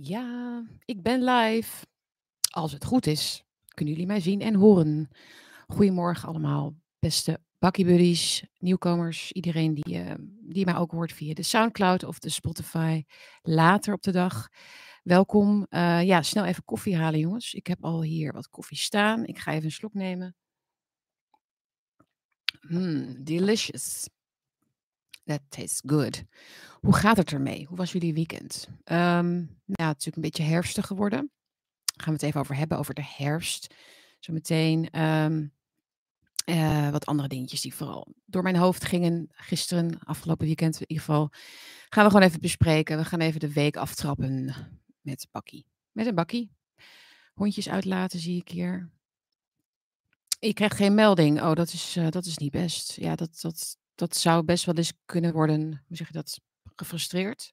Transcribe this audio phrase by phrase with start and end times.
[0.00, 1.86] Ja, ik ben live.
[2.50, 5.08] Als het goed is, kunnen jullie mij zien en horen.
[5.66, 12.04] Goedemorgen allemaal, beste Buddies, nieuwkomers, iedereen die, eh, die mij ook hoort via de Soundcloud
[12.04, 13.04] of de Spotify
[13.42, 14.48] later op de dag.
[15.02, 15.66] Welkom.
[15.68, 17.54] Eh, ja, snel even koffie halen, jongens.
[17.54, 19.24] Ik heb al hier wat koffie staan.
[19.24, 20.36] Ik ga even een slok nemen.
[22.60, 24.08] Mm, delicious.
[25.24, 26.24] That tastes good.
[26.80, 27.66] Hoe gaat het ermee?
[27.66, 28.68] Hoe was jullie weekend?
[28.84, 31.18] Ehm, nou, het is natuurlijk een beetje herfstig geworden.
[31.18, 33.74] Daar gaan we het even over hebben, over de herfst.
[34.18, 35.52] Zometeen um,
[36.44, 41.04] uh, wat andere dingetjes die vooral door mijn hoofd gingen gisteren, afgelopen weekend in ieder
[41.04, 41.30] geval.
[41.88, 42.96] Gaan we gewoon even bespreken.
[42.96, 44.54] We gaan even de week aftrappen
[45.00, 45.66] met Bakkie.
[45.92, 46.50] Met een Bakkie.
[47.34, 48.90] Hondjes uitlaten zie ik hier.
[50.38, 51.42] Ik krijg geen melding.
[51.42, 52.92] Oh, dat is, uh, dat is niet best.
[52.92, 56.40] Ja, dat, dat, dat zou best wel eens kunnen worden, hoe zeg je dat,
[56.74, 57.52] gefrustreerd.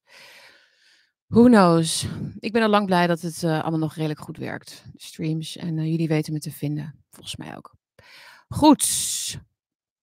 [1.28, 2.06] Who knows?
[2.40, 4.84] Ik ben al lang blij dat het uh, allemaal nog redelijk goed werkt.
[4.94, 5.58] De streams.
[5.58, 7.04] En uh, jullie weten me te vinden.
[7.10, 7.76] Volgens mij ook.
[8.48, 9.40] Goed.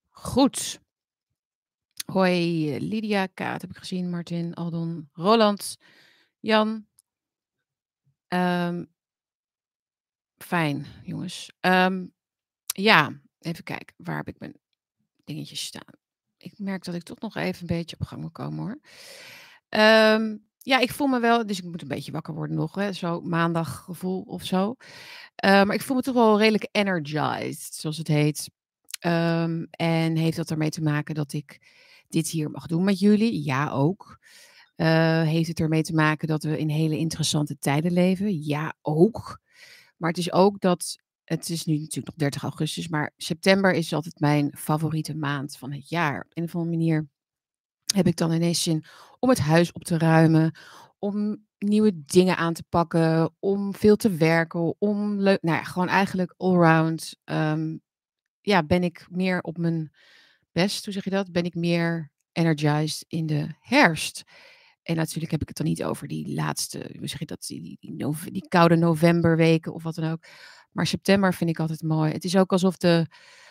[0.09, 0.81] Goed.
[2.05, 4.11] Hoi, Lydia, Kaat heb ik gezien.
[4.11, 5.77] Martin, Aldon, Roland,
[6.41, 6.87] Jan.
[8.29, 8.93] Um,
[10.37, 11.53] fijn, jongens.
[11.61, 12.15] Um,
[12.67, 13.95] ja, even kijken.
[13.97, 14.55] Waar heb ik mijn
[15.25, 15.95] dingetjes staan?
[16.39, 18.79] Ik merk dat ik toch nog even een beetje op gang moet komen hoor.
[20.15, 22.93] Um, ja, ik voel me wel, dus ik moet een beetje wakker worden nog, hè,
[22.93, 24.75] zo maandag gevoel of zo.
[25.45, 28.51] Uh, maar ik voel me toch wel redelijk energized, zoals het heet.
[29.07, 31.61] Um, en heeft dat ermee te maken dat ik
[32.09, 33.45] dit hier mag doen met jullie?
[33.45, 34.19] Ja, ook.
[34.77, 38.45] Uh, heeft het ermee te maken dat we in hele interessante tijden leven?
[38.45, 39.41] Ja, ook.
[39.97, 43.93] Maar het is ook dat het is nu natuurlijk nog 30 augustus, maar september is
[43.93, 46.21] altijd mijn favoriete maand van het jaar.
[46.21, 47.09] Op een of andere manier
[47.95, 48.85] heb ik dan ineens zin
[49.19, 50.59] om het huis op te ruimen,
[50.99, 55.89] om nieuwe dingen aan te pakken, om veel te werken, om leuk, nou ja, gewoon
[55.89, 57.17] eigenlijk allround.
[57.25, 57.81] Um,
[58.41, 59.93] ja, ben ik meer op mijn
[60.53, 61.33] best, hoe zeg je dat?
[61.33, 64.23] Ben ik meer energized in de herfst.
[64.83, 67.79] En natuurlijk heb ik het dan niet over die laatste, hoe je dat, die, die,
[67.81, 70.25] die, die koude novemberweken of wat dan ook.
[70.79, 72.13] Maar september vind ik altijd mooi.
[72.13, 73.07] Het is ook alsof de,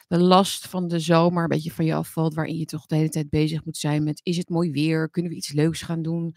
[0.08, 2.34] de last van de zomer een beetje van je afvalt.
[2.34, 5.10] Waarin je toch de hele tijd bezig moet zijn met: is het mooi weer?
[5.10, 6.36] Kunnen we iets leuks gaan doen?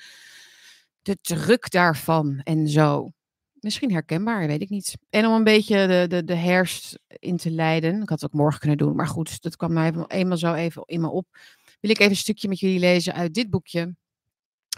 [1.02, 3.10] De druk daarvan en zo.
[3.52, 4.96] Misschien herkenbaar, weet ik niet.
[5.10, 8.02] En om een beetje de, de, de herfst in te leiden.
[8.02, 10.82] Ik had het ook morgen kunnen doen, maar goed, dat kwam mij eenmaal zo even
[10.86, 11.26] in me op.
[11.80, 13.94] Wil ik even een stukje met jullie lezen uit dit boekje.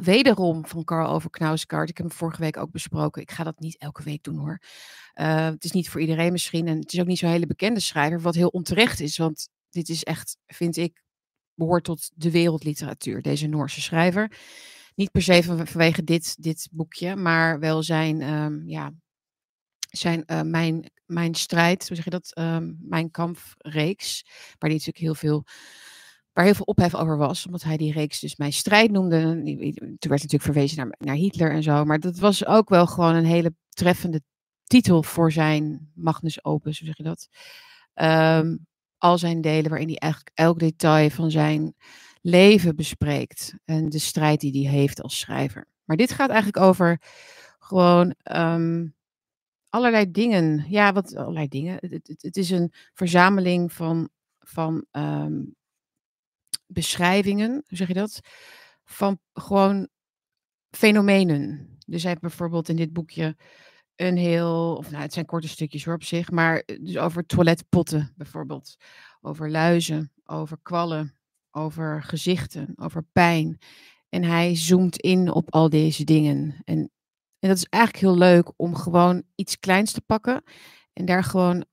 [0.01, 1.89] Wederom van Carl over Knausgaard.
[1.89, 3.23] Ik heb hem vorige week ook besproken.
[3.23, 4.63] Ik ga dat niet elke week doen hoor.
[5.15, 6.69] Uh, het is niet voor iedereen misschien.
[6.69, 8.21] En het is ook niet zo'n hele bekende schrijver.
[8.21, 9.17] Wat heel onterecht is.
[9.17, 11.03] Want dit is echt, vind ik,
[11.55, 13.23] behoort tot de wereldliteratuur.
[13.23, 14.33] Deze Noorse schrijver.
[14.95, 17.17] Niet per se van, vanwege dit, dit boekje.
[17.17, 18.93] Maar wel zijn, um, ja,
[19.91, 21.87] zijn uh, mijn, mijn strijd.
[21.87, 22.39] Hoe zeg je dat?
[22.39, 24.23] Um, mijn kampreeks.
[24.59, 25.45] Waar die natuurlijk heel veel
[26.33, 29.21] waar heel veel ophef over was, omdat hij die reeks dus Mijn Strijd noemde.
[29.75, 33.15] Toen werd natuurlijk verwezen naar, naar Hitler en zo, maar dat was ook wel gewoon
[33.15, 34.21] een hele treffende
[34.65, 37.29] titel voor zijn Magnus Opus, hoe zeg je dat?
[38.41, 38.67] Um,
[38.99, 41.75] al zijn delen waarin hij eigenlijk elk detail van zijn
[42.21, 45.69] leven bespreekt en de strijd die hij heeft als schrijver.
[45.85, 47.01] Maar dit gaat eigenlijk over
[47.59, 48.95] gewoon um,
[49.69, 50.65] allerlei dingen.
[50.69, 51.79] Ja, wat allerlei dingen.
[52.19, 55.55] Het, is een verzameling van, van um,
[56.73, 58.21] beschrijvingen, hoe zeg je dat?
[58.85, 59.89] Van gewoon
[60.71, 61.77] fenomenen.
[61.87, 63.37] Dus hij heeft bijvoorbeeld in dit boekje
[63.97, 67.27] een heel, of nou, het zijn korte stukjes hoor op zich, maar eh, dus over
[67.27, 68.77] toiletpotten bijvoorbeeld.
[69.21, 71.19] Over luizen, over kwallen,
[71.51, 73.59] over gezichten, over pijn.
[74.09, 76.61] En hij zoomt in op al deze dingen.
[76.65, 76.91] En,
[77.39, 80.43] en dat is eigenlijk heel leuk om gewoon iets kleins te pakken
[80.93, 81.65] en daar gewoon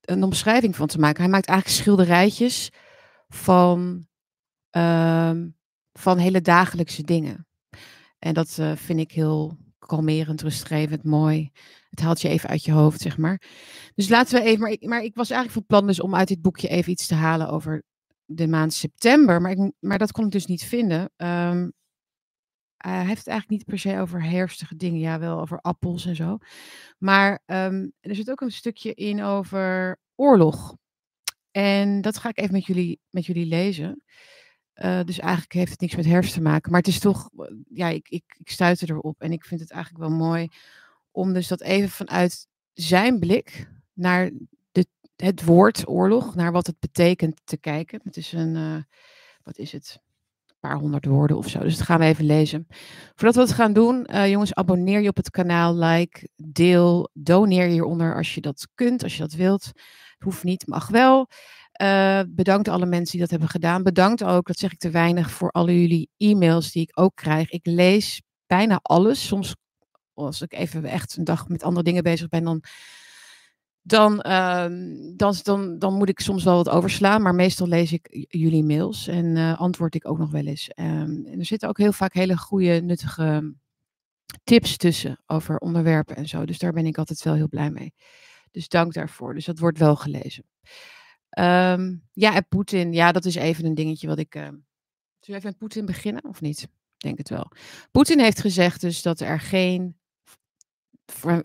[0.00, 1.22] een omschrijving van te maken.
[1.22, 2.70] Hij maakt eigenlijk schilderijtjes
[3.34, 4.06] van,
[4.76, 5.32] uh,
[5.92, 7.46] van hele dagelijkse dingen.
[8.18, 11.50] En dat uh, vind ik heel kalmerend, rustgevend, mooi.
[11.90, 13.42] Het haalt je even uit je hoofd, zeg maar.
[13.94, 16.28] Dus laten we even, maar ik, maar ik was eigenlijk van plan dus om uit
[16.28, 17.82] dit boekje even iets te halen over
[18.24, 19.40] de maand september.
[19.40, 21.00] Maar, ik, maar dat kon ik dus niet vinden.
[21.16, 21.72] Um,
[22.76, 25.00] hij heeft het eigenlijk niet per se over herfstige dingen.
[25.00, 26.38] Ja, wel over appels en zo.
[26.98, 30.76] Maar um, er zit ook een stukje in over oorlog.
[31.54, 34.02] En dat ga ik even met jullie, met jullie lezen.
[34.74, 36.70] Uh, dus eigenlijk heeft het niks met herfst te maken.
[36.70, 37.30] Maar het is toch,
[37.68, 39.20] ja, ik, ik, ik stuitte erop.
[39.20, 40.48] En ik vind het eigenlijk wel mooi
[41.10, 44.30] om dus dat even vanuit zijn blik naar
[44.72, 44.86] de,
[45.16, 48.00] het woord oorlog, naar wat het betekent te kijken.
[48.04, 48.76] Het is een, uh,
[49.42, 50.02] wat is het?
[50.60, 51.58] paar honderd woorden of zo.
[51.58, 52.66] Dus dat gaan we even lezen.
[53.14, 58.16] Voordat we het gaan doen, jongens, abonneer je op het kanaal, like, deel, doneer hieronder
[58.16, 59.72] als je dat kunt, als je dat wilt.
[60.24, 61.28] Hoeft niet, mag wel.
[61.82, 63.82] Uh, bedankt alle mensen die dat hebben gedaan.
[63.82, 67.50] Bedankt ook, dat zeg ik te weinig, voor alle jullie e-mails die ik ook krijg.
[67.50, 69.26] Ik lees bijna alles.
[69.26, 69.54] Soms,
[70.14, 72.62] als ik even echt een dag met andere dingen bezig ben, dan
[73.86, 77.22] dan, ehm, dan, dan, moet ik soms wel wat overslaan.
[77.22, 80.70] Maar meestal lees ik jullie mails en uh, antwoord ik ook nog wel eens.
[80.74, 83.54] Um, en er zitten ook heel vaak hele goede, nuttige
[84.44, 86.44] tips tussen over onderwerpen en zo.
[86.44, 87.92] Dus daar ben ik altijd wel heel blij mee.
[88.54, 89.34] Dus dank daarvoor.
[89.34, 90.44] Dus dat wordt wel gelezen.
[91.38, 92.92] Um, ja, en Poetin.
[92.92, 94.34] Ja, dat is even een dingetje wat ik.
[94.34, 94.60] Uh, zullen
[95.18, 96.62] we even met Poetin beginnen of niet?
[96.62, 97.50] Ik denk het wel.
[97.90, 99.96] Poetin heeft gezegd dus dat er geen.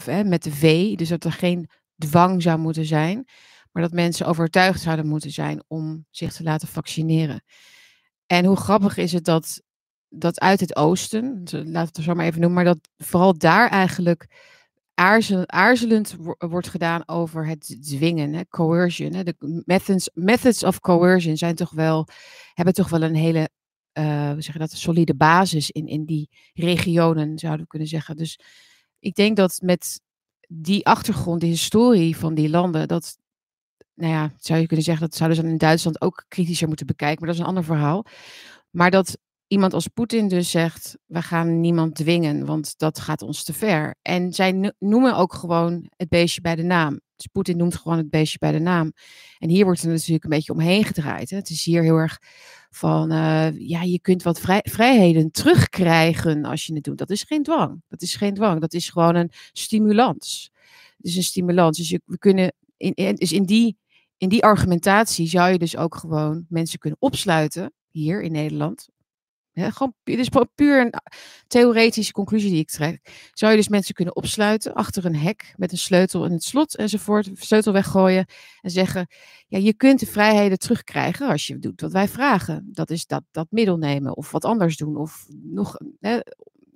[0.05, 3.27] Met de V, dus dat er geen dwang zou moeten zijn,
[3.71, 7.43] maar dat mensen overtuigd zouden moeten zijn om zich te laten vaccineren.
[8.25, 9.61] En hoe grappig is het dat,
[10.09, 13.69] dat uit het oosten, laat het er zo maar even noemen, maar dat vooral daar
[13.69, 14.27] eigenlijk
[15.45, 19.13] aarzelend wordt gedaan over het dwingen, hè, coercion.
[19.13, 19.23] Hè.
[19.23, 22.07] De methods, methods of coercion zijn toch wel,
[22.53, 23.49] hebben toch wel een hele,
[23.93, 28.15] we zeggen dat, een solide basis in, in die regionen, zouden we kunnen zeggen.
[28.15, 28.39] Dus
[28.99, 30.01] ik denk dat met
[30.47, 33.17] die achtergrond, de historie van die landen, dat,
[33.93, 37.19] nou ja, zou je kunnen zeggen, dat zouden ze in Duitsland ook kritischer moeten bekijken,
[37.19, 38.05] maar dat is een ander verhaal.
[38.69, 39.17] Maar dat
[39.49, 43.95] iemand als Poetin dus zegt, we gaan niemand dwingen, want dat gaat ons te ver.
[44.01, 46.99] En zij noemen ook gewoon het beestje bij de naam.
[47.15, 48.91] Dus Poetin noemt gewoon het beestje bij de naam.
[49.37, 51.29] En hier wordt er natuurlijk een beetje omheen gedraaid.
[51.29, 51.35] Hè.
[51.37, 52.19] Het is hier heel erg
[52.69, 56.97] van, uh, ja, je kunt wat vrij, vrijheden terugkrijgen als je het doet.
[56.97, 57.81] Dat is geen dwang.
[57.87, 58.61] Dat is geen dwang.
[58.61, 60.51] Dat is gewoon een stimulans.
[60.97, 61.77] Het is een stimulans.
[61.77, 63.77] Dus je, we kunnen, in, dus in die,
[64.17, 68.89] in die argumentatie zou je dus ook gewoon mensen kunnen opsluiten hier in Nederland
[69.59, 70.93] gewoon, dit is puur een
[71.47, 73.29] theoretische conclusie die ik trek.
[73.33, 76.75] Zou je dus mensen kunnen opsluiten achter een hek met een sleutel in het slot
[76.75, 78.25] enzovoort, sleutel weggooien
[78.61, 79.07] en zeggen,
[79.47, 82.69] ja, je kunt de vrijheden terugkrijgen als je doet wat wij vragen.
[82.71, 86.19] Dat is dat, dat middel nemen of wat anders doen of nog, hè,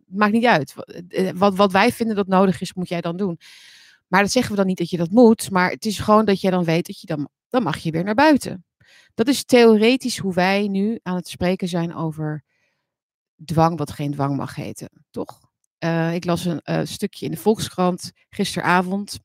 [0.06, 0.74] maakt niet uit.
[1.07, 3.39] Eh, wat, wat wij vinden dat nodig is, moet jij dan doen.
[4.07, 6.41] Maar dat zeggen we dan niet dat je dat moet, maar het is gewoon dat
[6.41, 8.65] jij dan weet dat je dan, dan mag je weer naar buiten.
[9.13, 12.44] Dat is theoretisch hoe wij nu aan het spreken zijn over
[13.45, 15.40] dwang wat geen dwang mag heten, toch?
[15.80, 19.19] Uh, ik las een uh, stukje in de Volkskrant gisteravond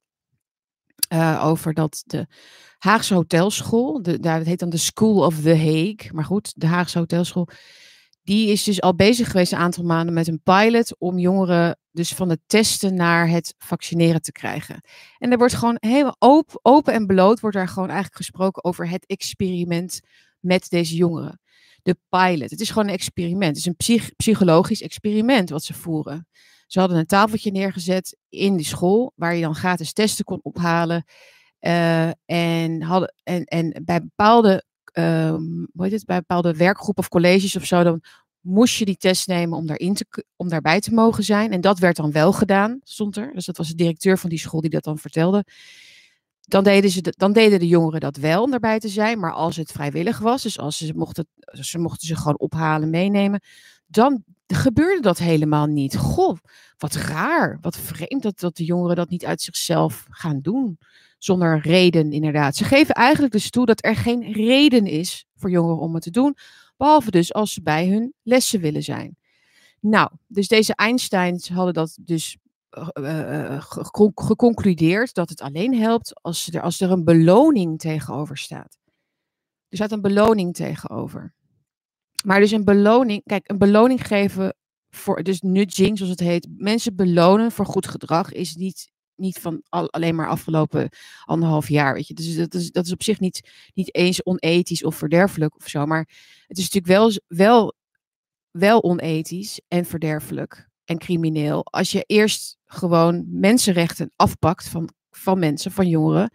[1.12, 2.26] uh, over dat de
[2.78, 6.98] Haagse Hotelschool, de, daar, heet dan de School of the Hague, maar goed, de Haagse
[6.98, 7.48] Hotelschool,
[8.22, 12.12] die is dus al bezig geweest een aantal maanden met een pilot om jongeren dus
[12.12, 14.80] van het testen naar het vaccineren te krijgen.
[15.18, 18.88] En er wordt gewoon helemaal open, open en bloot wordt daar gewoon eigenlijk gesproken over
[18.88, 20.00] het experiment
[20.40, 21.40] met deze jongeren
[21.88, 22.50] de pilot.
[22.50, 23.56] Het is gewoon een experiment.
[23.56, 26.26] Het is een psychologisch experiment wat ze voeren.
[26.66, 31.04] Ze hadden een tafeltje neergezet in die school, waar je dan gratis testen kon ophalen.
[31.60, 35.34] Uh, en, hadden, en, en bij bepaalde, uh,
[35.72, 38.02] hoe heet bij bepaalde werkgroepen of colleges of zo, dan
[38.40, 41.52] moest je die test nemen om, daarin te, om daarbij te mogen zijn.
[41.52, 43.34] En dat werd dan wel gedaan, stond er.
[43.34, 45.44] Dus dat was de directeur van die school die dat dan vertelde
[46.48, 49.18] dan deden, ze dan deden de jongeren dat wel om erbij te zijn.
[49.18, 53.40] Maar als het vrijwillig was, dus als ze mochten, ze mochten ze gewoon ophalen, meenemen,
[53.86, 55.96] dan gebeurde dat helemaal niet.
[55.96, 56.36] Goh,
[56.78, 60.78] wat raar, wat vreemd dat, dat de jongeren dat niet uit zichzelf gaan doen.
[61.18, 62.56] Zonder reden, inderdaad.
[62.56, 66.10] Ze geven eigenlijk dus toe dat er geen reden is voor jongeren om het te
[66.10, 66.36] doen.
[66.76, 69.16] Behalve dus als ze bij hun lessen willen zijn.
[69.80, 72.36] Nou, dus deze Einsteins hadden dat dus
[73.00, 73.62] uh,
[74.14, 78.78] geconcludeerd dat het alleen helpt als er, als er een beloning tegenover staat.
[79.68, 81.34] Er staat een beloning tegenover.
[82.24, 84.54] Maar dus een beloning, kijk, een beloning geven
[84.90, 89.62] voor, dus nudging zoals het heet, mensen belonen voor goed gedrag is niet, niet van
[89.68, 90.88] al, alleen maar afgelopen
[91.24, 92.14] anderhalf jaar, weet je.
[92.14, 95.86] Dus dat is, dat is op zich niet, niet eens onethisch of verderfelijk of zo,
[95.86, 96.08] maar
[96.46, 97.74] het is natuurlijk wel, wel,
[98.50, 105.72] wel onethisch en verderfelijk en crimineel als je eerst gewoon mensenrechten afpakt van, van mensen,
[105.72, 106.30] van jongeren.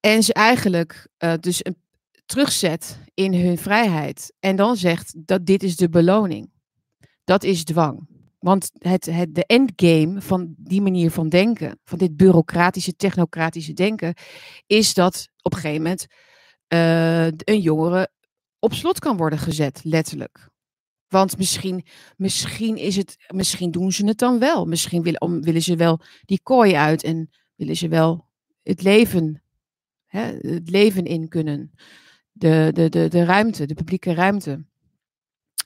[0.00, 1.76] En ze eigenlijk uh, dus een,
[2.26, 4.34] terugzet in hun vrijheid.
[4.40, 6.50] En dan zegt dat dit is de beloning.
[7.24, 8.08] Dat is dwang.
[8.38, 14.14] Want het, het, de endgame van die manier van denken, van dit bureaucratische, technocratische denken,
[14.66, 16.06] is dat op een gegeven moment
[16.68, 18.08] uh, een jongere
[18.58, 20.52] op slot kan worden gezet, letterlijk.
[21.08, 21.84] Want misschien,
[22.16, 24.66] misschien, is het, misschien doen ze het dan wel.
[24.66, 28.28] Misschien willen, willen ze wel die kooi uit en willen ze wel
[28.62, 29.42] het leven,
[30.06, 31.72] hè, het leven in kunnen.
[32.32, 34.64] De, de, de, de ruimte, de publieke ruimte.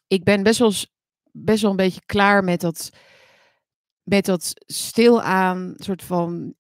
[0.07, 0.73] ik ben best wel,
[1.33, 2.91] best wel een beetje klaar met dat,
[4.03, 6.55] met dat stilaan soort van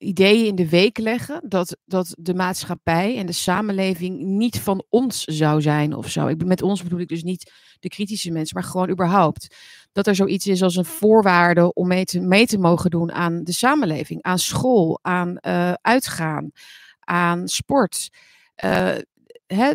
[0.00, 5.24] ideeën in de week leggen dat, dat de maatschappij en de samenleving niet van ons
[5.24, 6.26] zou zijn of zo.
[6.26, 9.56] Ik, met ons bedoel ik dus niet de kritische mensen, maar gewoon überhaupt.
[9.92, 13.44] Dat er zoiets is als een voorwaarde om mee te, mee te mogen doen aan
[13.44, 16.50] de samenleving, aan school, aan uh, uitgaan,
[17.00, 18.08] aan sport.
[18.64, 18.96] Uh,
[19.46, 19.72] hè,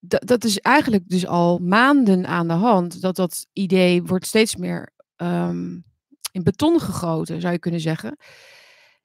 [0.00, 3.00] dat is eigenlijk dus al maanden aan de hand.
[3.00, 5.84] Dat dat idee wordt steeds meer um,
[6.32, 8.16] in beton gegoten, zou je kunnen zeggen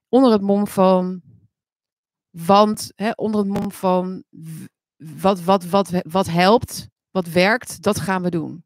[0.09, 1.21] onder het mom van,
[2.29, 4.23] want, hè, onder het mom van
[4.97, 8.65] wat, wat, wat, wat helpt, wat werkt, dat gaan we doen.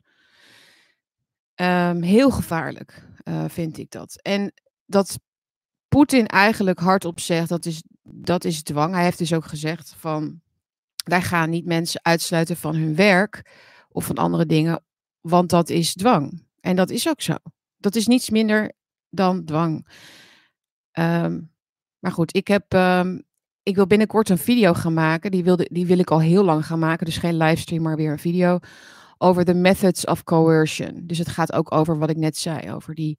[1.55, 4.21] Um, heel gevaarlijk uh, vind ik dat.
[4.21, 4.53] En
[4.85, 5.19] dat
[5.87, 8.93] Poetin eigenlijk hardop zegt, dat is, dat is dwang.
[8.93, 10.41] Hij heeft dus ook gezegd van,
[11.03, 13.51] wij gaan niet mensen uitsluiten van hun werk
[13.89, 14.83] of van andere dingen,
[15.21, 16.45] want dat is dwang.
[16.59, 17.35] En dat is ook zo.
[17.77, 18.73] Dat is niets minder
[19.09, 19.87] dan dwang.
[20.99, 21.51] Um,
[21.99, 22.73] maar goed, ik heb.
[22.73, 23.23] Um,
[23.63, 25.31] ik wil binnenkort een video gaan maken.
[25.31, 27.05] Die, wilde, die wil ik al heel lang gaan maken.
[27.05, 28.59] Dus geen livestream, maar weer een video.
[29.17, 31.01] Over de methods of coercion.
[31.03, 32.71] Dus het gaat ook over wat ik net zei.
[32.71, 33.17] Over die,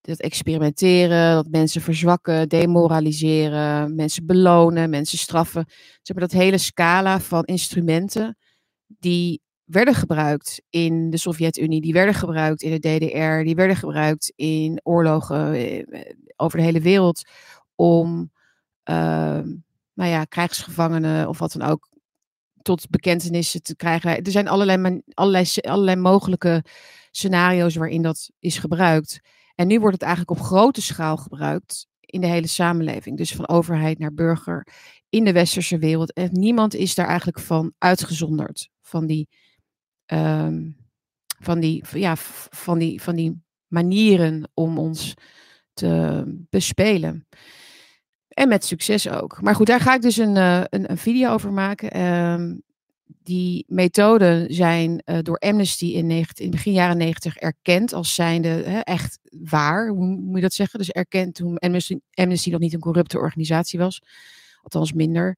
[0.00, 5.64] dat experimenteren, dat mensen verzwakken, demoraliseren, mensen belonen, mensen straffen.
[5.68, 8.36] Ze hebben dat hele scala van instrumenten
[8.86, 14.32] die werden gebruikt in de Sovjet-Unie, die werden gebruikt in de DDR, die werden gebruikt
[14.36, 17.28] in oorlogen eh, over de hele wereld
[17.74, 18.32] om,
[18.90, 18.94] uh,
[19.94, 21.88] nou ja, krijgsgevangenen of wat dan ook
[22.62, 24.22] tot bekentenissen te krijgen.
[24.22, 26.64] Er zijn allerlei, allerlei, allerlei mogelijke
[27.10, 29.20] scenario's waarin dat is gebruikt.
[29.54, 33.16] En nu wordt het eigenlijk op grote schaal gebruikt in de hele samenleving.
[33.16, 34.66] Dus van overheid naar burger
[35.08, 36.12] in de westerse wereld.
[36.12, 38.68] En niemand is daar eigenlijk van uitgezonderd.
[38.80, 39.28] Van die,
[40.06, 40.76] um,
[41.38, 42.16] van die, ja,
[42.50, 45.14] van die, van die manieren om ons
[45.72, 47.26] te bespelen.
[48.28, 49.42] En met succes ook.
[49.42, 52.00] Maar goed, daar ga ik dus een, uh, een, video over maken.
[52.00, 52.62] Um,
[53.06, 58.48] die methoden zijn uh, door Amnesty in, 19, in begin jaren 90 erkend als zijnde
[58.48, 59.88] hè, echt waar.
[59.88, 60.78] Hoe moet je dat zeggen?
[60.78, 61.58] Dus erkend toen
[62.14, 64.02] Amnesty nog niet een corrupte organisatie was.
[64.62, 65.36] Althans minder.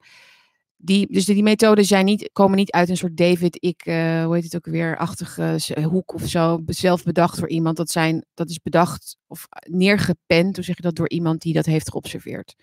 [0.77, 4.35] Die, dus die, methoden zijn niet, komen niet uit een soort David, ik, uh, hoe
[4.35, 7.77] heet het ook weer, achtige hoek of zo, zelf bedacht door iemand.
[7.77, 11.67] Dat, zijn, dat is bedacht of neergepend, hoe zeg je dat, door iemand die dat
[11.67, 12.55] heeft geobserveerd.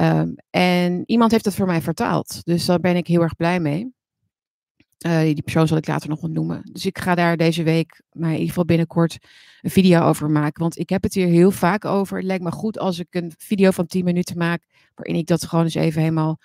[0.00, 2.44] Um, en iemand heeft dat voor mij vertaald.
[2.44, 3.92] Dus daar ben ik heel erg blij mee.
[5.06, 6.62] Uh, die persoon zal ik later nog ontnoemen.
[6.72, 9.18] Dus ik ga daar deze week, maar in ieder geval binnenkort,
[9.60, 10.62] een video over maken.
[10.62, 12.16] Want ik heb het hier heel vaak over.
[12.16, 14.62] Het lijkt me goed als ik een video van 10 minuten maak,
[14.94, 16.38] waarin ik dat gewoon eens even helemaal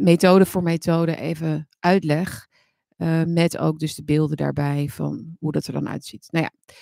[0.00, 2.48] methode voor methode even uitleg.
[2.96, 6.26] Uh, met ook dus de beelden daarbij van hoe dat er dan uitziet.
[6.30, 6.74] Nou ja,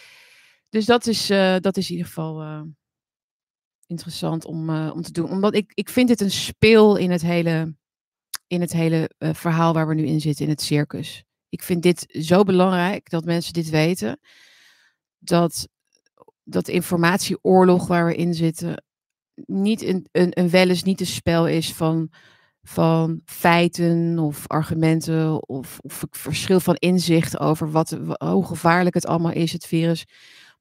[0.69, 2.63] dus dat is, uh, dat is in ieder geval uh,
[3.87, 5.31] interessant om, om te doen.
[5.31, 7.75] Omdat ik, ik vind dit een speel in het hele,
[8.47, 11.25] in het hele verhaal waar we nu in zitten, in het circus.
[11.49, 14.21] Ik vind dit zo belangrijk dat mensen dit weten.
[15.19, 15.69] Dat,
[16.43, 18.83] dat informatieoorlog waar we in zitten
[19.47, 22.11] niet een, een, een wel eens niet een spel is van
[22.69, 29.33] van feiten of argumenten of, of verschil van inzicht over wat, hoe gevaarlijk het allemaal
[29.33, 30.05] is, het virus.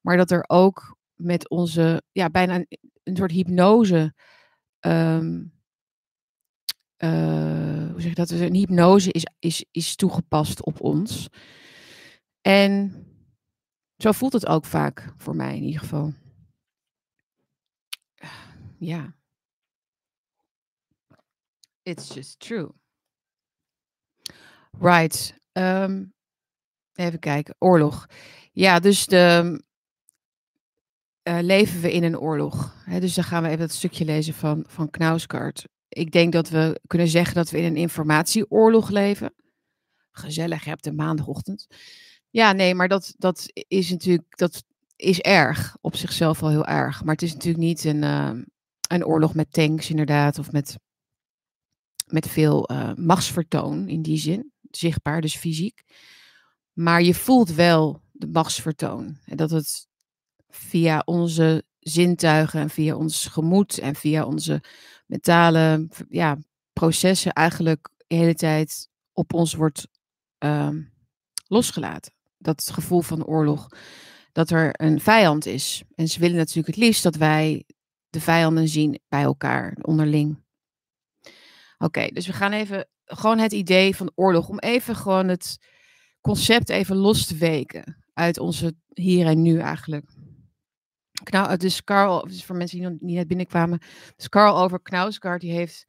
[0.00, 2.64] Maar dat er ook met onze, ja, bijna
[3.02, 4.14] een, soort hypnose.
[4.80, 5.52] Um,
[6.98, 8.28] uh, hoe zeg je dat?
[8.28, 11.28] Dus een hypnose is, is, is toegepast op ons.
[12.40, 13.04] En
[13.96, 16.12] zo voelt het ook vaak voor mij in ieder geval.
[18.78, 19.17] Ja.
[21.88, 22.74] It's just true.
[24.78, 25.34] Right.
[25.52, 26.12] Um,
[26.94, 27.54] even kijken.
[27.58, 28.06] Oorlog.
[28.52, 29.62] Ja, dus de,
[31.28, 32.74] uh, leven we in een oorlog.
[33.00, 35.68] Dus dan gaan we even dat stukje lezen van, van Knauskart.
[35.88, 39.34] Ik denk dat we kunnen zeggen dat we in een informatieoorlog leven.
[40.10, 41.66] Gezellig, je hebt de maandagochtend.
[42.30, 44.64] Ja, nee, maar dat, dat is natuurlijk, dat
[44.96, 45.76] is erg.
[45.80, 47.04] Op zichzelf wel heel erg.
[47.04, 48.30] Maar het is natuurlijk niet een, uh,
[48.88, 50.38] een oorlog met tanks, inderdaad.
[50.38, 50.76] Of met
[52.12, 55.82] met veel uh, machtsvertoon in die zin, zichtbaar, dus fysiek.
[56.72, 59.18] Maar je voelt wel de machtsvertoon.
[59.24, 59.86] En dat het
[60.48, 64.62] via onze zintuigen en via ons gemoed en via onze
[65.06, 66.38] mentale ja,
[66.72, 69.88] processen eigenlijk de hele tijd op ons wordt
[70.44, 70.68] uh,
[71.46, 72.12] losgelaten.
[72.38, 73.68] Dat gevoel van oorlog,
[74.32, 75.82] dat er een vijand is.
[75.94, 77.64] En ze willen natuurlijk het liefst dat wij
[78.10, 80.46] de vijanden zien bij elkaar, onderling.
[81.78, 85.58] Oké, dus we gaan even gewoon het idee van oorlog, om even gewoon het
[86.20, 90.10] concept even los te weken uit onze hier en nu eigenlijk.
[91.22, 93.78] Knau, dus Carl, dus voor mensen die nog niet net binnenkwamen,
[94.16, 95.86] dus Carl over Knausgaard, die heeft,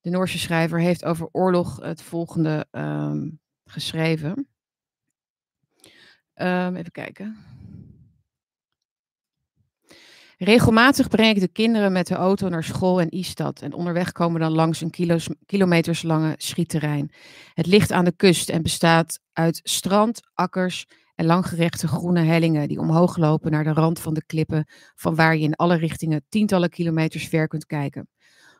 [0.00, 3.30] de Noorse schrijver, heeft over oorlog het volgende ehm,
[3.64, 4.48] geschreven.
[6.34, 7.51] Ehm, even kijken.
[10.44, 13.60] Regelmatig breng ik de kinderen met de auto naar school en Istad.
[13.60, 17.12] En onderweg komen we dan langs een kilo's, kilometers lange schietterrein.
[17.54, 22.78] Het ligt aan de kust en bestaat uit strand, akkers en langgerechte groene hellingen die
[22.78, 26.70] omhoog lopen naar de rand van de klippen, van waar je in alle richtingen tientallen
[26.70, 28.08] kilometers ver kunt kijken.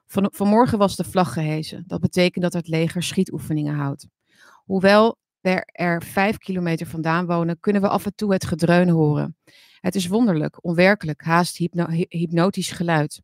[0.07, 1.85] Van, vanmorgen was de vlag gehezen.
[1.87, 4.07] Dat betekent dat het leger schietoefeningen houdt.
[4.65, 9.37] Hoewel we er vijf kilometer vandaan wonen, kunnen we af en toe het gedreun horen.
[9.83, 11.57] Het is wonderlijk, onwerkelijk, haast
[12.09, 13.21] hypnotisch geluid.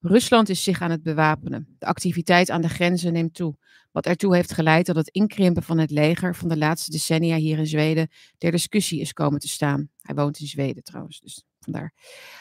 [0.00, 1.76] Rusland is zich aan het bewapenen.
[1.78, 3.56] De activiteit aan de grenzen neemt toe,
[3.92, 7.58] wat ertoe heeft geleid dat het inkrimpen van het leger van de laatste decennia hier
[7.58, 9.90] in Zweden ter discussie is komen te staan.
[10.00, 11.94] Hij woont in Zweden trouwens, dus vandaar.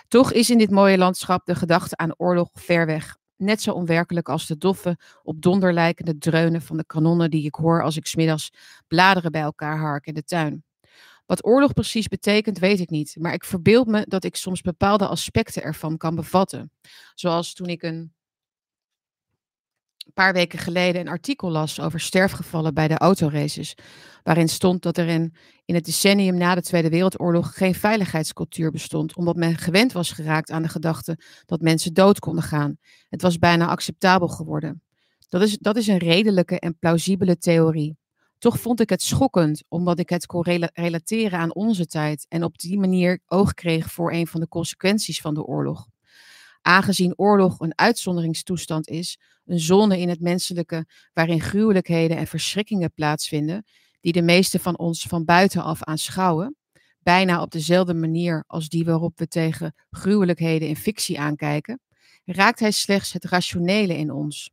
[0.08, 3.18] Toch is in dit mooie landschap de gedachte aan oorlog ver weg.
[3.36, 7.56] Net zo onwerkelijk als de doffe, op donder lijkende dreunen van de kanonnen die ik
[7.56, 8.50] hoor als ik smiddags
[8.88, 10.66] bladeren bij elkaar hark in de tuin.
[11.28, 13.16] Wat oorlog precies betekent, weet ik niet.
[13.20, 16.72] Maar ik verbeeld me dat ik soms bepaalde aspecten ervan kan bevatten.
[17.14, 18.14] Zoals toen ik een
[20.14, 23.76] paar weken geleden een artikel las over sterfgevallen bij de autoraces.
[24.24, 29.16] Waarin stond dat er in, in het decennium na de Tweede Wereldoorlog geen veiligheidscultuur bestond.
[29.16, 32.78] Omdat men gewend was geraakt aan de gedachte dat mensen dood konden gaan.
[33.10, 34.82] Het was bijna acceptabel geworden.
[35.30, 37.98] Dat is, dat is een redelijke en plausibele theorie.
[38.38, 42.58] Toch vond ik het schokkend, omdat ik het kon relateren aan onze tijd en op
[42.58, 45.88] die manier oog kreeg voor een van de consequenties van de oorlog.
[46.62, 53.66] Aangezien oorlog een uitzonderingstoestand is, een zone in het menselijke waarin gruwelijkheden en verschrikkingen plaatsvinden,
[54.00, 56.56] die de meeste van ons van buitenaf aanschouwen,
[57.00, 61.80] bijna op dezelfde manier als die waarop we tegen gruwelijkheden in fictie aankijken,
[62.26, 64.52] raakt hij slechts het rationele in ons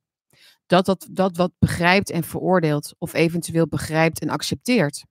[0.67, 5.05] dat, dat dat wat begrijpt en veroordeelt, of eventueel begrijpt en accepteert.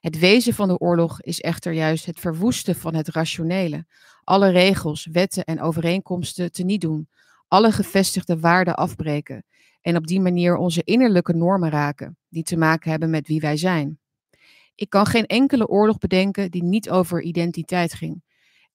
[0.00, 3.86] Het wezen van de oorlog is echter juist het verwoesten van het rationele,
[4.24, 7.08] alle regels, wetten en overeenkomsten teniet doen,
[7.48, 9.44] alle gevestigde waarden afbreken
[9.80, 13.56] en op die manier onze innerlijke normen raken, die te maken hebben met wie wij
[13.56, 13.98] zijn.
[14.74, 18.22] Ik kan geen enkele oorlog bedenken die niet over identiteit ging.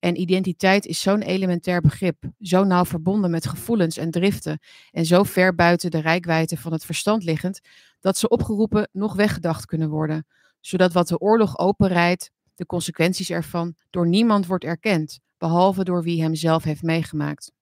[0.04, 4.58] En identiteit is zo'n elementair begrip, zo nauw verbonden met gevoelens en driften
[4.90, 7.60] en zo ver buiten de rijkwijde van het verstand liggend,
[8.00, 10.26] dat ze opgeroepen nog weggedacht kunnen worden,
[10.60, 16.22] zodat wat de oorlog openrijdt, de consequenties ervan, door niemand wordt erkend, behalve door wie
[16.22, 17.52] hem zelf heeft meegemaakt.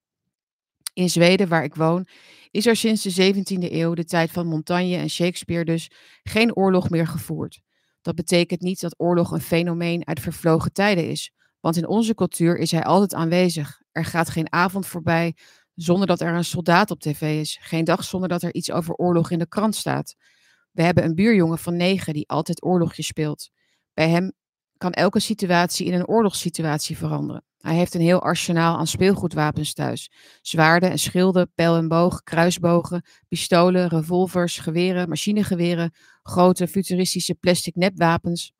[0.92, 2.06] In Zweden, waar ik woon,
[2.50, 5.90] is er sinds de 17e eeuw, de tijd van Montaigne en Shakespeare dus,
[6.22, 7.60] geen oorlog meer gevoerd.
[8.00, 12.58] Dat betekent niet dat oorlog een fenomeen uit vervlogen tijden is, want in onze cultuur
[12.58, 13.80] is hij altijd aanwezig.
[13.92, 15.36] Er gaat geen avond voorbij
[15.74, 17.58] zonder dat er een soldaat op tv is.
[17.60, 20.14] Geen dag zonder dat er iets over oorlog in de krant staat.
[20.70, 23.50] We hebben een buurjongen van negen die altijd oorlogje speelt.
[23.94, 24.32] Bij hem
[24.76, 27.44] kan elke situatie in een oorlogssituatie veranderen.
[27.58, 30.10] Hij heeft een heel arsenaal aan speelgoedwapens thuis.
[30.40, 38.52] Zwaarden en schilden, pijl en boog, kruisbogen, pistolen, revolvers, geweren, machinegeweren, grote futuristische plastic nepwapens.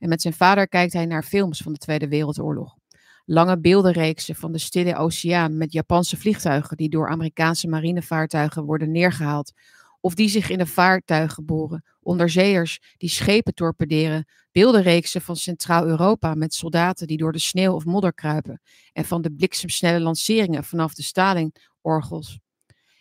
[0.00, 2.76] En met zijn vader kijkt hij naar films van de Tweede Wereldoorlog.
[3.24, 9.52] Lange beeldenreeksen van de Stille Oceaan met Japanse vliegtuigen die door Amerikaanse marinevaartuigen worden neergehaald.
[10.00, 11.84] Of die zich in de vaartuigen boren.
[12.00, 14.26] Onderzeeërs die schepen torpederen.
[14.52, 18.60] Beeldenreeksen van Centraal-Europa met soldaten die door de sneeuw of modder kruipen.
[18.92, 22.38] En van de bliksemsnelle lanceringen vanaf de Stalin-orgels.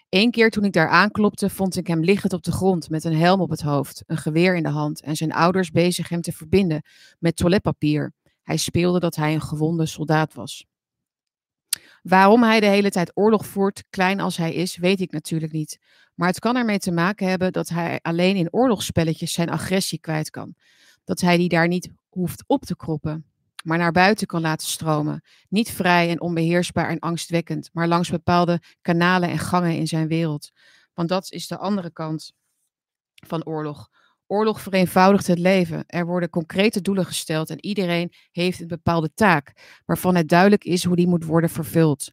[0.09, 3.15] Eén keer toen ik daar aanklopte, vond ik hem liggend op de grond met een
[3.15, 6.31] helm op het hoofd, een geweer in de hand en zijn ouders bezig hem te
[6.31, 6.81] verbinden
[7.19, 8.13] met toiletpapier.
[8.43, 10.65] Hij speelde dat hij een gewonde soldaat was.
[12.01, 15.79] Waarom hij de hele tijd oorlog voert, klein als hij is, weet ik natuurlijk niet.
[16.15, 20.29] Maar het kan ermee te maken hebben dat hij alleen in oorlogsspelletjes zijn agressie kwijt
[20.29, 20.55] kan.
[21.03, 23.25] Dat hij die daar niet hoeft op te kroppen
[23.63, 25.23] maar naar buiten kan laten stromen.
[25.49, 30.51] Niet vrij en onbeheersbaar en angstwekkend, maar langs bepaalde kanalen en gangen in zijn wereld.
[30.93, 32.33] Want dat is de andere kant
[33.13, 33.89] van oorlog.
[34.27, 35.83] Oorlog vereenvoudigt het leven.
[35.87, 39.53] Er worden concrete doelen gesteld en iedereen heeft een bepaalde taak,
[39.85, 42.11] waarvan het duidelijk is hoe die moet worden vervuld.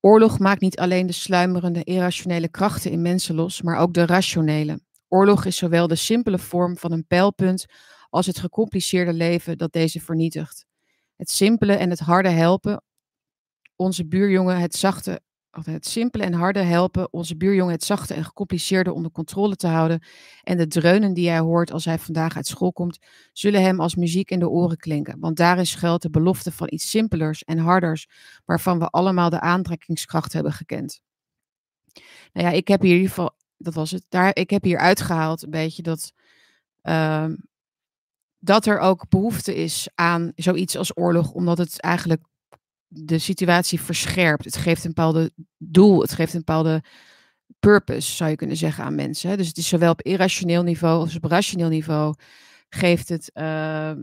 [0.00, 4.80] Oorlog maakt niet alleen de sluimerende irrationele krachten in mensen los, maar ook de rationele.
[5.08, 7.66] Oorlog is zowel de simpele vorm van een pijlpunt
[8.12, 10.66] als het gecompliceerde leven dat deze vernietigt.
[11.16, 12.82] Het simpele en het harde helpen,
[13.76, 15.22] onze buurjongen het zachte
[15.60, 20.02] het simpele en harde helpen onze buurjongen het zachte en gecompliceerde onder controle te houden.
[20.42, 22.98] En de dreunen die hij hoort als hij vandaag uit school komt,
[23.32, 25.20] zullen hem als muziek in de oren klinken.
[25.20, 28.06] Want daarin schuilt de belofte van iets simpelers en harders,
[28.44, 31.00] waarvan we allemaal de aantrekkingskracht hebben gekend.
[32.32, 34.78] Nou ja, ik heb hier in ieder geval, dat was het, daar, ik heb hier
[34.78, 36.12] uitgehaald een beetje dat,
[36.82, 37.34] ehm,
[38.44, 42.22] dat er ook behoefte is aan zoiets als oorlog, omdat het eigenlijk
[42.86, 44.44] de situatie verscherpt.
[44.44, 46.82] Het geeft een bepaalde doel, het geeft een bepaalde
[47.58, 49.36] purpose, zou je kunnen zeggen, aan mensen.
[49.36, 52.14] Dus het is zowel op irrationeel niveau als op rationeel niveau
[52.68, 53.94] geeft het, uh, uh,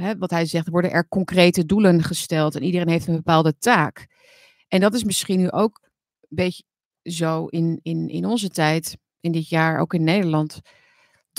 [0.00, 4.06] hè, wat hij zegt, worden er concrete doelen gesteld en iedereen heeft een bepaalde taak.
[4.68, 5.80] En dat is misschien nu ook
[6.20, 6.62] een beetje
[7.02, 10.60] zo in, in, in onze tijd, in dit jaar, ook in Nederland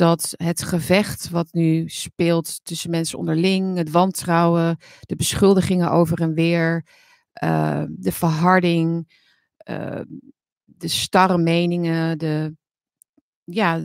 [0.01, 6.33] dat het gevecht wat nu speelt tussen mensen onderling, het wantrouwen, de beschuldigingen over en
[6.33, 6.85] weer,
[7.43, 9.13] uh, de verharding,
[9.69, 10.01] uh,
[10.65, 12.55] de starre meningen, de,
[13.43, 13.81] ja,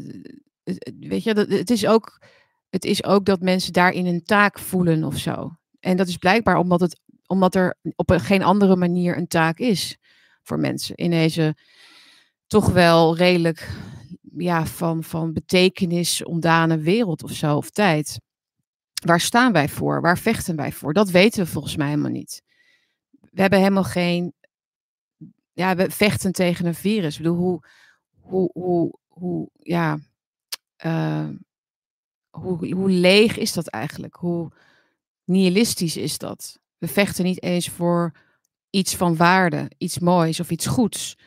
[0.98, 2.22] weet je, het is ook,
[2.70, 5.57] het is ook dat mensen daarin een taak voelen of zo.
[5.81, 9.59] En dat is blijkbaar omdat, het, omdat er op een, geen andere manier een taak
[9.59, 9.96] is
[10.42, 11.57] voor mensen in deze
[12.46, 13.68] toch wel redelijk
[14.37, 18.20] ja, van, van betekenis ontdane wereld of zo, of tijd.
[19.05, 20.01] Waar staan wij voor?
[20.01, 20.92] Waar vechten wij voor?
[20.92, 22.42] Dat weten we volgens mij helemaal niet.
[23.11, 24.35] We hebben helemaal geen.
[25.53, 27.16] Ja, we vechten tegen een virus.
[27.16, 27.61] Ik bedoel, hoe,
[28.20, 29.99] hoe, hoe, hoe ja.
[30.85, 31.29] Uh,
[32.31, 34.14] hoe, hoe leeg is dat eigenlijk?
[34.14, 34.53] Hoe
[35.25, 36.59] nihilistisch is dat?
[36.79, 38.12] We vechten niet eens voor
[38.70, 41.18] iets van waarde, iets moois of iets goeds.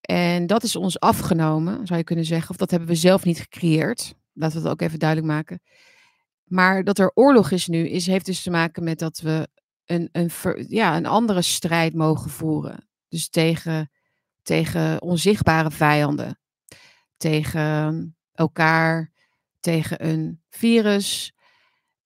[0.00, 2.50] En dat is ons afgenomen, zou je kunnen zeggen.
[2.50, 4.14] Of dat hebben we zelf niet gecreëerd.
[4.32, 5.60] Laten we dat ook even duidelijk maken.
[6.44, 9.48] Maar dat er oorlog is nu, is, heeft dus te maken met dat we
[9.84, 10.30] een, een,
[10.68, 12.88] ja, een andere strijd mogen voeren.
[13.08, 13.90] Dus tegen,
[14.42, 16.38] tegen onzichtbare vijanden.
[17.16, 19.12] Tegen elkaar,
[19.60, 21.32] tegen een virus.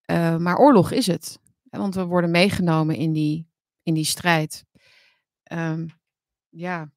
[0.07, 1.39] Uh, maar oorlog is het.
[1.71, 3.49] Want we worden meegenomen in die,
[3.83, 4.65] in die strijd.
[5.53, 5.91] Um,
[6.49, 6.92] ja,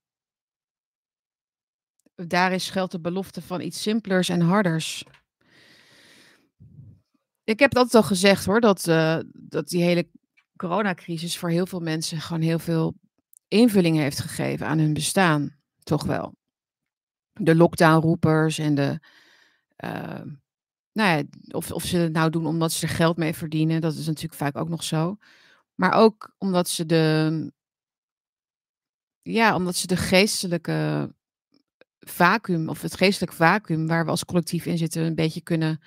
[2.15, 5.03] daar is geldt de belofte van iets simpelers en harders.
[7.43, 10.09] Ik heb dat al gezegd hoor, dat, uh, dat die hele
[10.55, 12.95] coronacrisis voor heel veel mensen gewoon heel veel
[13.47, 15.55] invulling heeft gegeven aan hun bestaan.
[15.83, 16.35] Toch wel.
[17.33, 18.99] De lockdownroepers en de.
[19.85, 20.21] Uh,
[20.91, 23.93] nou ja, of, of ze het nou doen omdat ze er geld mee verdienen, dat
[23.93, 25.17] is natuurlijk vaak ook nog zo.
[25.75, 27.51] Maar ook omdat ze de.
[29.21, 31.09] Ja, omdat ze de geestelijke
[32.09, 35.81] vacuüm, of het geestelijk vacuüm waar we als collectief in zitten, een beetje kunnen,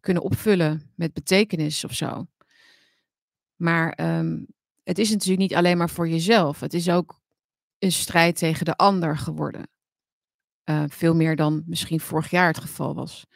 [0.00, 2.26] kunnen opvullen met betekenis of zo.
[3.56, 4.46] Maar um,
[4.84, 6.60] het is natuurlijk niet alleen maar voor jezelf.
[6.60, 7.20] Het is ook
[7.78, 9.68] een strijd tegen de ander geworden.
[10.70, 13.26] Uh, veel meer dan misschien vorig jaar het geval was.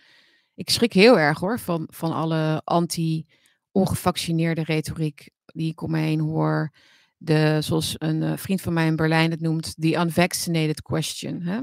[0.54, 6.20] Ik schrik heel erg hoor van, van alle anti-ongevaccineerde retoriek die ik om me heen
[6.20, 6.74] hoor.
[7.16, 11.42] De, zoals een uh, vriend van mij in Berlijn het noemt, the unvaccinated question.
[11.42, 11.60] Hè?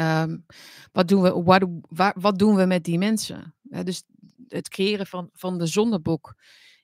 [0.00, 0.46] Um,
[0.92, 3.54] wat, doen we, wat, doen we met die mensen?
[3.62, 4.02] dus
[4.48, 6.34] het creëren van, van de zondebok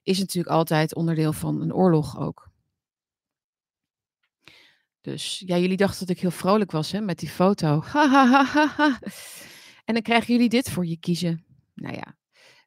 [0.02, 2.50] is natuurlijk altijd onderdeel van een oorlog ook.
[5.00, 7.82] Dus ja, jullie dachten dat ik heel vrolijk was hè, met die foto.
[9.84, 11.44] en dan krijgen jullie dit voor je kiezen.
[11.74, 12.16] Nou ja,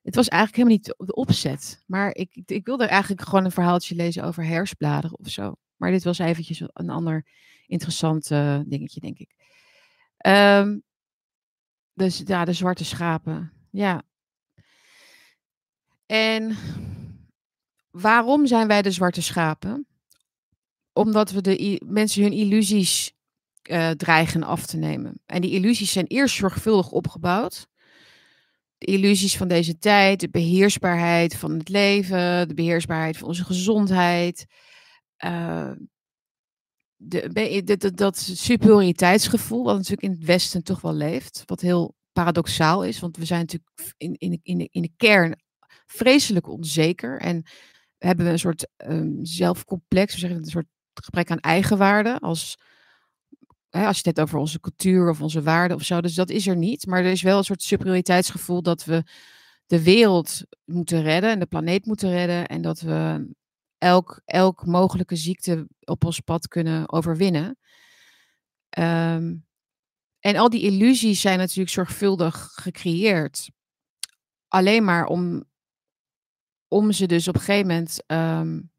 [0.02, 1.84] het was eigenlijk helemaal niet de opzet.
[1.86, 5.56] Maar ik, ik wilde eigenlijk gewoon een verhaaltje lezen over herfstbladeren of zo.
[5.76, 7.26] Maar dit was eventjes een ander
[7.68, 9.39] interessant uh, dingetje, denk ik.
[10.28, 10.84] Um,
[11.94, 13.54] dus ja, de zwarte schapen.
[13.72, 14.04] Ja.
[16.06, 16.58] En
[17.92, 19.88] waarom zijn wij de zwarte schapen?
[20.94, 23.14] Omdat we de mensen hun illusies
[23.70, 25.22] uh, dreigen af te nemen.
[25.26, 27.68] En die illusies zijn eerst zorgvuldig opgebouwd.
[28.78, 34.46] De illusies van deze tijd, de beheersbaarheid van het leven, de beheersbaarheid van onze gezondheid.
[35.26, 35.72] Uh,
[37.02, 42.84] de, de, dat superioriteitsgevoel, wat natuurlijk in het Westen toch wel leeft, wat heel paradoxaal
[42.84, 45.36] is, want we zijn natuurlijk in, in, in, de, in de kern
[45.86, 47.44] vreselijk onzeker en
[47.98, 52.58] hebben we een soort um, zelfcomplex, we zeggen een soort gebrek aan eigenwaarde, als,
[53.70, 56.48] als je het hebt over onze cultuur of onze waarden of zo, dus dat is
[56.48, 59.04] er niet, maar er is wel een soort superioriteitsgevoel dat we
[59.66, 63.28] de wereld moeten redden en de planeet moeten redden en dat we
[63.80, 67.58] elk, elk mogelijke ziekte op ons pad kunnen overwinnen.
[68.78, 69.48] Um,
[70.20, 73.50] en al die illusies zijn natuurlijk zorgvuldig gecreëerd.
[74.48, 75.44] Alleen maar om,
[76.68, 78.72] om ze dus op een gegeven moment um,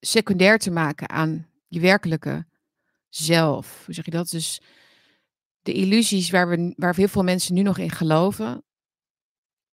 [0.00, 2.46] secundair te maken aan je werkelijke
[3.08, 3.84] zelf.
[3.84, 4.28] Hoe zeg je dat?
[4.28, 4.60] Dus
[5.62, 8.64] de illusies waar, we, waar heel veel mensen nu nog in geloven,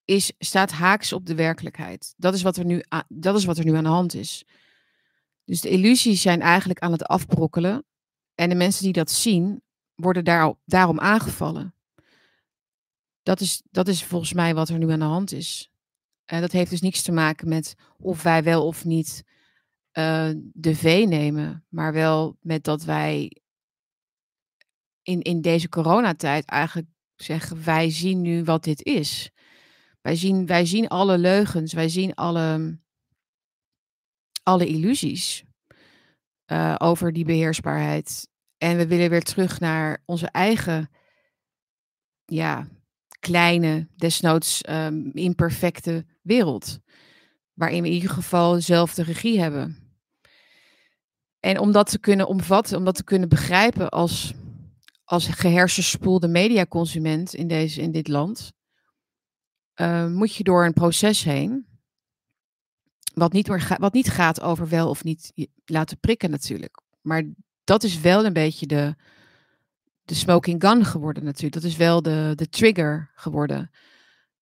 [0.06, 2.14] is, staat haaks op de werkelijkheid.
[2.18, 4.46] Dat is, wat er nu, dat is wat er nu aan de hand is.
[5.44, 7.86] Dus de illusies zijn eigenlijk aan het afbrokkelen.
[8.36, 9.62] En de mensen die dat zien,
[9.96, 11.76] worden daar, daarom aangevallen.
[13.24, 15.72] Dat is, dat is volgens mij wat er nu aan de hand is.
[16.26, 19.24] En dat heeft dus niks te maken met of wij wel of niet
[19.94, 23.42] uh, de V nemen, maar wel met dat wij
[25.02, 29.32] in, in deze coronatijd eigenlijk zeggen, wij zien nu wat dit is.
[30.06, 32.78] Wij zien, wij zien alle leugens, wij zien alle,
[34.44, 35.44] alle illusies
[36.52, 38.28] uh, over die beheersbaarheid.
[38.58, 40.90] En we willen weer terug naar onze eigen,
[42.26, 42.68] ja,
[43.20, 46.80] kleine, desnoods um, imperfecte wereld.
[47.54, 49.78] Waarin we in ieder geval zelf de regie hebben.
[51.40, 54.34] En om dat te kunnen omvatten, om dat te kunnen begrijpen als,
[55.04, 58.54] als gehersenspoelde mediaconsument in, deze, in dit land,
[59.76, 61.66] uh, moet je door een proces heen.
[63.14, 65.34] Wat niet, wat niet gaat over wel of niet
[65.66, 66.82] laten prikken natuurlijk.
[67.02, 67.24] Maar
[67.64, 68.96] dat is wel een beetje de,
[70.02, 71.54] de smoking gun geworden natuurlijk.
[71.54, 73.72] Dat is wel de, de trigger geworden.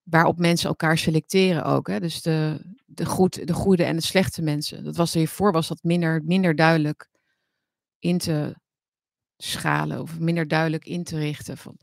[0.04, 1.88] Waarop mensen elkaar selecteren ook.
[1.88, 2.00] Hè?
[2.00, 4.84] Dus de, de, goed, de goede en de slechte mensen.
[4.84, 7.10] Dat was hiervoor was dat minder, minder duidelijk
[8.00, 8.56] in te
[9.38, 10.02] schalen.
[10.02, 11.58] Of minder duidelijk in te richten.
[11.58, 11.78] Van,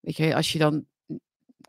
[0.00, 0.86] weet je, als je dan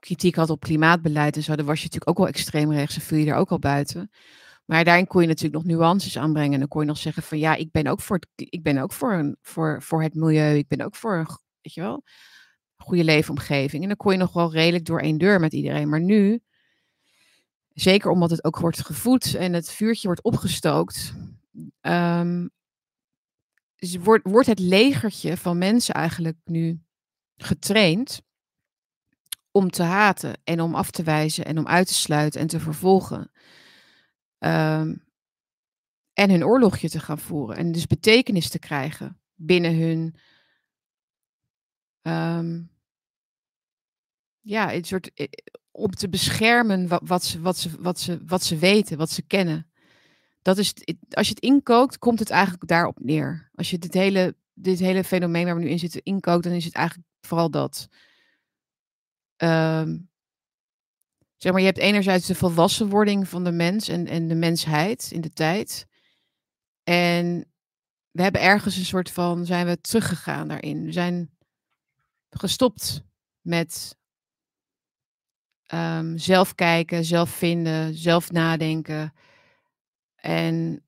[0.04, 3.02] kritiek had op klimaatbeleid en zo, dan was je natuurlijk ook wel extreem rechts en
[3.02, 4.12] viel je er ook al buiten.
[4.66, 6.54] Maar daarin kon je natuurlijk nog nuances aanbrengen.
[6.54, 8.78] En dan kon je nog zeggen van ja, ik ben ook voor het, ik ben
[8.78, 10.58] ook voor, een, voor, voor het milieu.
[10.58, 11.28] Ik ben ook voor een,
[11.62, 12.04] weet je wel,
[12.76, 13.82] goede leefomgeving.
[13.82, 15.90] En dan kon je nog wel redelijk door één deur met iedereen.
[15.90, 16.40] Maar nu,
[17.74, 21.14] zeker omdat het ook wordt gevoed en het vuurtje wordt opgestookt,
[21.82, 22.52] um,
[24.00, 26.80] wordt, wordt het legertje van mensen eigenlijk nu
[27.38, 28.22] getraind
[29.54, 32.60] om te haten en om af te wijzen en om uit te sluiten en te
[32.60, 33.32] vervolgen.
[34.40, 35.04] Um,
[36.14, 37.58] en hun oorlogje te gaan voeren.
[37.58, 40.16] En dus betekenis te krijgen binnen hun.
[42.02, 42.72] Um,
[44.42, 45.14] ja, een soort.
[45.14, 45.28] Eh,
[45.72, 49.22] om te beschermen wat, wat, ze, wat, ze, wat, ze, wat ze weten, wat ze
[49.22, 49.72] kennen.
[50.42, 50.74] Dat is,
[51.10, 53.50] als je het inkookt, komt het eigenlijk daarop neer.
[53.56, 56.66] Als je dit hele, dit hele fenomeen waar we nu in zitten inkookt, dan is
[56.66, 57.88] het eigenlijk vooral dat.
[59.44, 60.10] Um,
[61.38, 65.22] zeg maar, je hebt enerzijds de volwassenwording van de mens en, en de mensheid in
[65.22, 65.88] de tijd.
[66.84, 67.52] En
[68.12, 70.86] we hebben ergens een soort van, zijn we teruggegaan daarin.
[70.86, 71.32] We zijn
[72.30, 73.04] gestopt
[73.42, 73.98] met
[75.74, 79.14] um, zelf kijken, zelf vinden, zelf nadenken.
[80.16, 80.86] En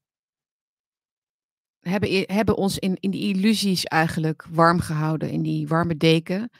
[1.80, 6.52] hebben, hebben ons in, in die illusies eigenlijk warm gehouden, in die warme deken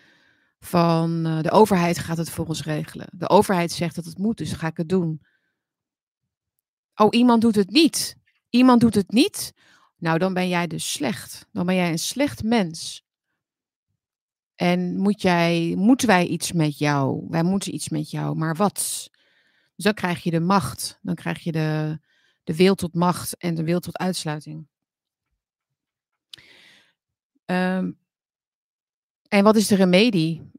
[0.66, 3.08] van uh, de overheid gaat het voor ons regelen.
[3.12, 5.22] De overheid zegt dat het moet, dus ga ik het doen.
[6.96, 8.18] Oh, iemand doet het niet.
[8.50, 9.54] Iemand doet het niet.
[9.98, 11.48] Nou, dan ben jij dus slecht.
[11.52, 13.04] Dan ben jij een slecht mens.
[14.56, 17.26] En moet jij, moeten wij iets met jou?
[17.30, 19.10] Wij moeten iets met jou, maar wat?
[19.76, 21.00] Dus dan krijg je de macht.
[21.02, 22.00] Dan krijg je de,
[22.44, 24.68] de wil tot macht en de wil tot uitsluiting.
[27.46, 28.00] Um,
[29.28, 30.52] en wat is de remedie?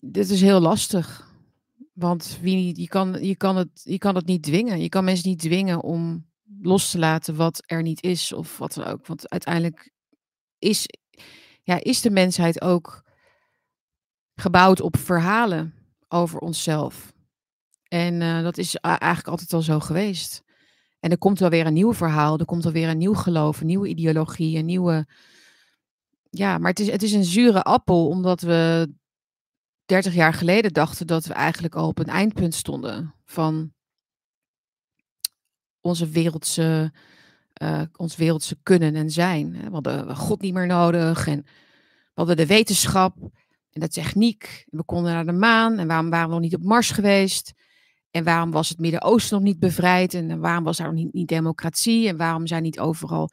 [0.00, 1.26] Dit is heel lastig.
[1.92, 4.80] Want wie, je, kan, je, kan het, je kan het niet dwingen.
[4.80, 6.26] Je kan mensen niet dwingen om
[6.60, 9.06] los te laten wat er niet is of wat dan ook.
[9.06, 9.90] Want uiteindelijk
[10.58, 10.86] is,
[11.62, 13.02] ja, is de mensheid ook
[14.34, 15.74] gebouwd op verhalen
[16.08, 17.12] over onszelf.
[17.88, 20.42] En uh, dat is eigenlijk altijd al zo geweest.
[21.00, 23.60] En er komt wel weer een nieuw verhaal, er komt wel weer een nieuw geloof,
[23.60, 25.06] een nieuwe ideologie, een nieuwe.
[26.30, 28.92] Ja, maar het is, het is een zure appel, omdat we
[29.84, 33.72] 30 jaar geleden dachten dat we eigenlijk al op een eindpunt stonden van
[35.80, 36.92] onze wereldse,
[37.62, 39.52] uh, ons wereldse kunnen en zijn.
[39.52, 43.16] We hadden God niet meer nodig en we hadden de wetenschap
[43.70, 44.64] en de techniek.
[44.70, 47.52] We konden naar de maan en waarom waren we nog niet op Mars geweest?
[48.10, 50.14] En waarom was het Midden-Oosten nog niet bevrijd?
[50.14, 52.08] En waarom was daar nog niet, niet democratie?
[52.08, 53.30] En waarom zijn niet overal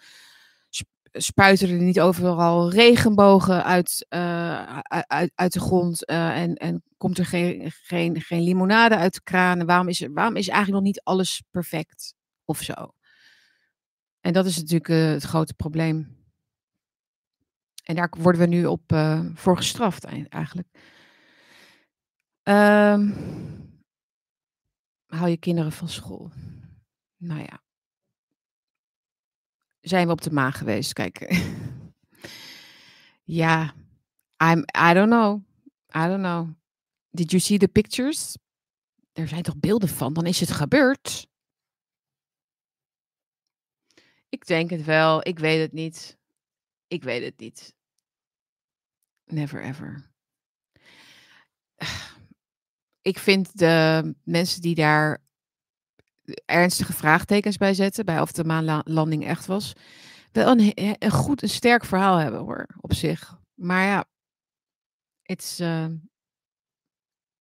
[1.18, 7.18] spuiten er niet overal regenbogen uit, uh, uit, uit de grond uh, en, en komt
[7.18, 9.66] er geen, geen, geen limonade uit de kraan?
[9.66, 12.14] waarom is, er, waarom is eigenlijk nog niet alles perfect
[12.46, 12.94] of zo?
[14.22, 16.24] En dat is natuurlijk uh, het grote probleem.
[17.84, 18.82] En daar worden we nu op
[19.34, 20.68] voor gestraft eigenlijk.
[22.44, 23.14] Um,
[25.06, 26.32] hou je kinderen van school.
[27.18, 27.65] Nou ja.
[29.88, 30.94] Zijn we op de maan geweest.
[30.94, 31.20] Kijk.
[33.24, 33.74] ja,
[34.44, 35.42] I'm, I don't know.
[35.96, 36.50] I don't know.
[37.10, 38.38] Did you see the pictures?
[39.14, 40.14] Er zijn toch beelden van?
[40.14, 41.28] Dan is het gebeurd.
[44.30, 45.28] Ik denk het wel.
[45.28, 46.18] Ik weet het niet.
[46.88, 47.74] Ik weet het niet.
[49.26, 50.12] Never ever.
[53.02, 55.25] Ik vind de mensen die daar
[56.46, 59.74] ernstige vraagtekens bij zetten, bij of de maanlanding echt was,
[60.32, 63.40] wel een, een goed, een sterk verhaal hebben hoor, op zich.
[63.54, 64.06] Maar ja,
[65.22, 65.86] it's, uh,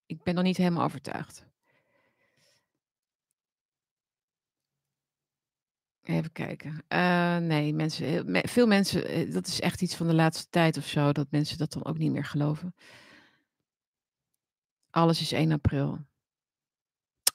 [0.06, 1.46] ik ben nog niet helemaal overtuigd.
[6.02, 6.84] Even kijken.
[6.88, 10.86] Uh, nee, mensen, veel mensen, eh, dat is echt iets van de laatste tijd of
[10.86, 12.74] zo, dat mensen dat dan ook niet meer geloven.
[14.90, 15.98] Alles is 1 april.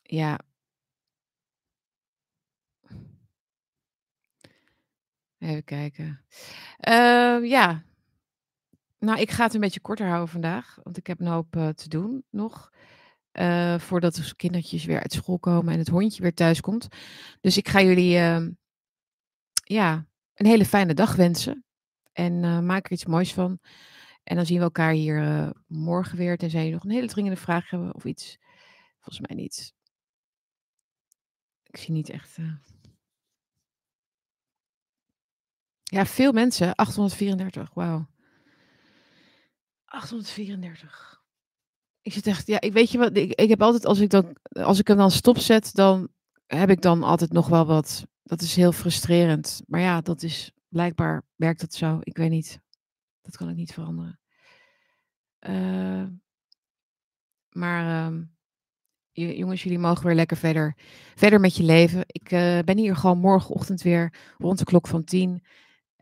[0.02, 0.40] Ja.
[5.40, 6.26] Even kijken.
[6.90, 7.84] Uh, ja.
[9.00, 11.68] Nou, ik ga het een beetje korter houden vandaag, want ik heb een hoop uh,
[11.70, 12.72] te doen nog.
[13.34, 16.88] Uh, voordat de kindertjes weer uit school komen en het hondje weer thuis komt.
[17.42, 18.48] Dus ik ga jullie uh,
[19.64, 21.66] ja, een hele fijne dag wensen.
[22.12, 23.60] En uh, maak er iets moois van.
[24.24, 26.38] En dan zien we elkaar hier morgen weer.
[26.38, 28.38] Tenzij je nog een hele dringende vraag hebben of iets.
[29.00, 29.74] Volgens mij niet.
[31.64, 32.38] Ik zie niet echt.
[35.90, 36.76] Ja, veel mensen.
[36.76, 37.74] 834.
[37.74, 38.08] Wauw.
[39.86, 41.22] 834.
[42.02, 44.36] Ik zit echt, ja, ik weet je wat, ik, ik heb altijd, als ik, dan,
[44.44, 46.10] als ik hem dan stopzet, dan
[46.46, 48.06] heb ik dan altijd nog wel wat.
[48.24, 49.62] Dat is heel frustrerend.
[49.68, 52.00] Maar ja, dat is, blijkbaar werkt dat zo.
[52.04, 52.60] Ik weet niet.
[53.22, 54.20] Dat kan ik niet veranderen.
[55.40, 56.04] Uh,
[57.50, 58.12] maar
[59.14, 60.76] uh, jongens, jullie mogen weer lekker verder,
[61.16, 62.04] verder met je leven.
[62.08, 65.44] Ik uh, ben hier gewoon morgenochtend weer rond de klok van tien.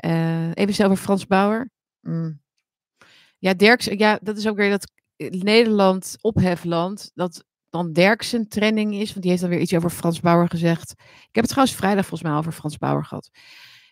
[0.06, 1.70] Uh, even zelf over Frans Bauer.
[2.02, 2.42] Mm.
[3.38, 4.92] Ja, Derks, ja, dat is ook weer dat
[5.32, 7.12] Nederland ophefland.
[7.14, 9.10] Dat dan Derksen trending is.
[9.10, 10.92] Want die heeft dan weer iets over Frans Bauer gezegd.
[10.92, 13.30] Ik heb het trouwens vrijdag volgens mij over Frans Bauer gehad.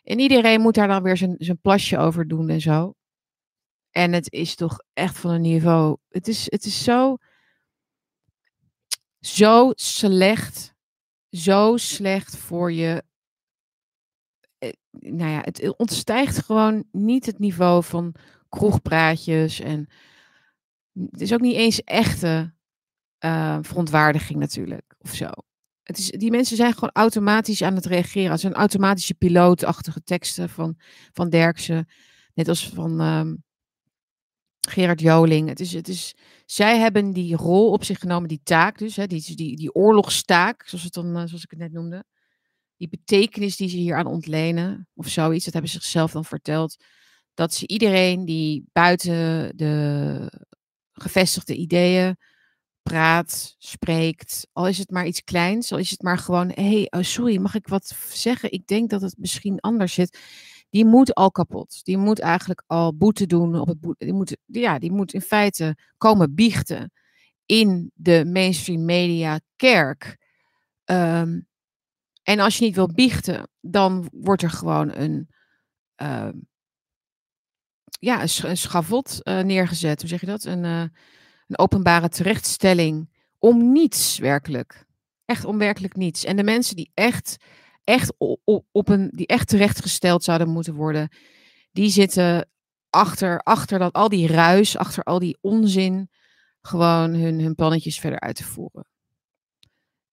[0.03, 2.93] En iedereen moet daar dan weer zijn, zijn plasje over doen en zo.
[3.91, 5.97] En het is toch echt van een niveau.
[6.09, 7.17] Het is, het is zo.
[9.19, 10.73] Zo slecht.
[11.29, 13.14] Zo slecht voor je eh,
[14.99, 18.15] nou ja, het ontstijgt gewoon niet het niveau van
[18.49, 19.59] kroegpraatjes.
[19.59, 19.87] En
[21.09, 22.53] het is ook niet eens echte
[23.19, 25.29] uh, verontwaardiging natuurlijk, of zo.
[25.83, 28.31] Het is, die mensen zijn gewoon automatisch aan het reageren.
[28.31, 30.75] Het zijn automatische pilootachtige teksten van,
[31.11, 31.87] van Derksen.
[32.33, 33.43] Net als van um,
[34.67, 35.49] Gerard Joling.
[35.49, 38.95] Het is, het is, zij hebben die rol op zich genomen, die taak dus.
[38.95, 42.05] Hè, die, die, die oorlogstaak, zoals, het dan, zoals ik het net noemde
[42.77, 46.75] die betekenis die ze hier aan ontlenen, of zoiets, dat hebben ze zichzelf dan verteld,
[47.33, 50.31] dat ze iedereen die buiten de
[50.91, 52.17] gevestigde ideeën
[52.81, 56.87] praat, spreekt, al is het maar iets kleins, al is het maar gewoon, hé, hey,
[56.89, 58.51] oh sorry, mag ik wat zeggen?
[58.51, 60.19] Ik denk dat het misschien anders zit.
[60.69, 61.79] Die moet al kapot.
[61.83, 64.05] Die moet eigenlijk al boete doen op het boete.
[64.05, 66.91] Die moet, ja, die moet in feite komen biechten
[67.45, 70.17] in de mainstream media kerk.
[70.85, 71.47] Um,
[72.25, 75.29] en als je niet wil biechten, dan wordt er gewoon een,
[76.01, 76.29] uh,
[77.99, 79.99] ja, een, schavot uh, neergezet.
[79.99, 80.43] Hoe zeg je dat?
[80.43, 80.81] Een, uh,
[81.47, 83.09] een openbare terechtstelling
[83.39, 84.85] om niets werkelijk.
[85.25, 86.23] Echt om werkelijk niets.
[86.23, 87.37] En de mensen die echt,
[87.83, 91.09] echt, op, op een, die echt terechtgesteld zouden moeten worden,
[91.71, 92.49] die zitten
[92.89, 96.09] achter, achter dat, al die ruis, achter al die onzin,
[96.61, 98.85] gewoon hun, hun plannetjes verder uit te voeren.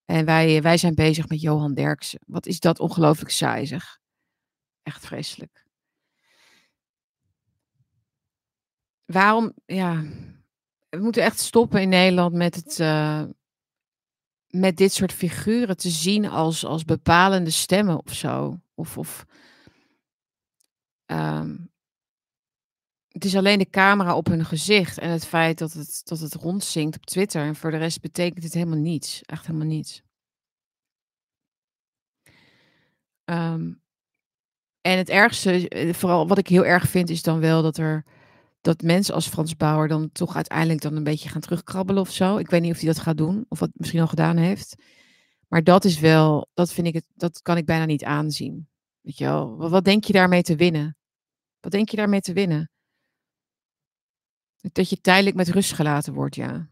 [0.05, 2.21] En wij, wij zijn bezig met Johan Derksen.
[2.27, 3.99] Wat is dat ongelooflijk saai zeg.
[4.83, 5.65] Echt vreselijk.
[9.05, 10.03] Waarom, ja,
[10.89, 13.25] we moeten echt stoppen in Nederland met het, uh,
[14.47, 18.61] met dit soort figuren te zien als, als bepalende stemmen of zo.
[18.75, 19.25] Of, of
[21.07, 21.72] um,
[23.13, 26.35] het is alleen de camera op hun gezicht en het feit dat het, dat het
[26.35, 27.43] rondzinkt op Twitter.
[27.43, 29.23] En voor de rest betekent het helemaal niets.
[29.23, 30.03] Echt helemaal niets.
[33.25, 33.81] Um,
[34.81, 38.05] en het ergste, eh, vooral wat ik heel erg vind, is dan wel dat er
[38.61, 42.37] dat mensen als Frans Bauer dan toch uiteindelijk dan een beetje gaan terugkrabbelen of zo.
[42.37, 44.75] Ik weet niet of hij dat gaat doen of wat misschien al gedaan heeft.
[45.49, 48.69] Maar dat is wel, dat vind ik het, dat kan ik bijna niet aanzien.
[49.01, 50.97] Weet je wel, wat denk je daarmee te winnen?
[51.61, 52.72] Wat denk je daarmee te winnen?
[54.73, 56.71] Dat je tijdelijk met rust gelaten wordt, ja.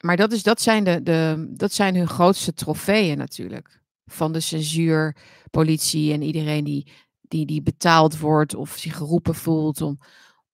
[0.00, 3.82] Maar dat, is, dat, zijn, de, de, dat zijn hun grootste trofeeën natuurlijk.
[4.06, 9.98] van de censuurpolitie en iedereen die, die, die betaald wordt of zich geroepen voelt om,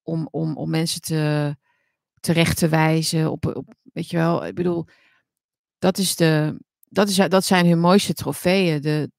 [0.03, 1.55] om, om, om mensen te,
[2.19, 3.31] terecht te wijzen.
[3.31, 4.85] Op, op, weet je wel, ik bedoel,
[5.79, 6.59] dat, is de,
[6.89, 8.81] dat, is, dat zijn hun mooiste trofeeën.
[8.81, 9.11] De,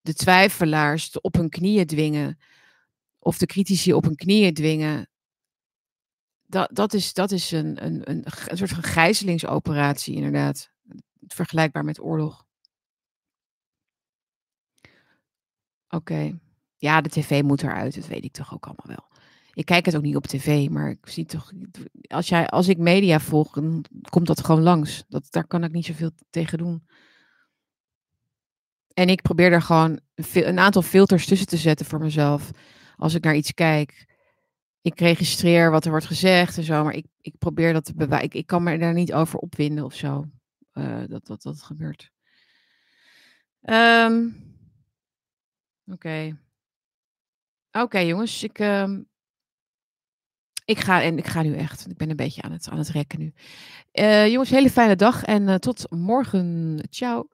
[0.00, 2.38] de twijfelaars op hun knieën dwingen.
[3.26, 5.08] Of de critici op hun knieën dwingen.
[6.46, 10.70] Dat, dat is, dat is een, een, een, een soort van gijzelingsoperatie, inderdaad.
[11.26, 12.44] Vergelijkbaar met oorlog.
[15.88, 16.38] Oké.
[16.76, 19.18] Ja, de tv moet eruit, dat weet ik toch ook allemaal wel.
[19.52, 21.52] Ik kijk het ook niet op tv, maar ik zie toch.
[22.08, 25.04] Als, jij, als ik media volg, dan komt dat gewoon langs.
[25.08, 26.86] Dat, daar kan ik niet zoveel tegen doen.
[28.94, 30.00] En ik probeer er gewoon
[30.32, 32.50] een aantal filters tussen te zetten voor mezelf.
[32.96, 34.14] Als ik naar iets kijk.
[34.80, 38.32] Ik registreer wat er wordt gezegd en zo, maar ik, ik probeer dat te bewijzen.
[38.32, 40.26] Ik, kan me daar niet over opwinden of zo.
[40.72, 42.10] Uh, dat, dat dat gebeurt.
[43.62, 44.46] Um,
[45.92, 46.38] Oké.
[47.72, 48.42] Oké, jongens.
[48.42, 48.98] Ik, uh,
[50.64, 51.86] ik, ga, en ik ga nu echt.
[51.88, 53.32] Ik ben een beetje aan het, aan het rekken nu.
[53.92, 56.78] Uh, jongens, hele fijne dag en uh, tot morgen.
[56.90, 57.28] Ciao.